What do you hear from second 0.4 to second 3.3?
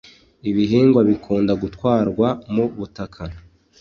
ibihingwa bikunda gutwarwa mu butaka